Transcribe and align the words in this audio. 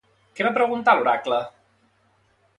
Què 0.37 0.45
va 0.47 0.51
preguntar 0.55 0.95
a 0.95 0.99
l'oracle? 1.01 1.39